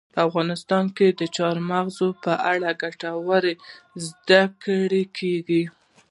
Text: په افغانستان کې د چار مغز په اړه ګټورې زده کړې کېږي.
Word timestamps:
په 0.13 0.19
افغانستان 0.27 0.85
کې 0.97 1.07
د 1.19 1.21
چار 1.35 1.55
مغز 1.69 1.97
په 2.23 2.33
اړه 2.53 2.69
ګټورې 2.83 3.53
زده 4.05 4.41
کړې 4.63 5.03
کېږي. 5.17 5.63